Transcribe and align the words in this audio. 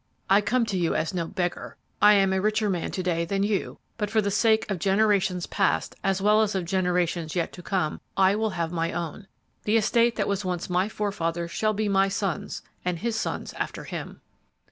I 0.31 0.41
come 0.41 0.65
to 0.65 0.77
you 0.79 0.95
as 0.95 1.13
no 1.13 1.27
beggar! 1.27 1.77
I 2.01 2.13
am 2.15 2.33
a 2.33 2.41
richer 2.41 2.71
man 2.71 2.89
to 2.89 3.03
day 3.03 3.23
than 3.23 3.43
you, 3.43 3.77
but 3.99 4.09
for 4.09 4.19
the 4.19 4.31
sake 4.31 4.65
of 4.71 4.79
generations 4.79 5.45
past, 5.45 5.95
as 6.03 6.19
well 6.19 6.41
as 6.41 6.55
of 6.55 6.65
generations 6.65 7.35
yet 7.35 7.53
to 7.53 7.61
come, 7.61 8.01
I 8.17 8.35
will 8.35 8.49
have 8.49 8.71
my 8.71 8.91
own. 8.93 9.27
The 9.65 9.77
estate 9.77 10.17
which 10.17 10.25
was 10.25 10.43
once 10.43 10.71
my 10.71 10.89
forefathers 10.89 11.51
shall 11.51 11.73
be 11.73 11.87
my 11.87 12.07
son's, 12.07 12.63
and 12.83 12.97
his 12.97 13.15
sons' 13.15 13.53
after 13.53 13.83
him!' 13.83 14.21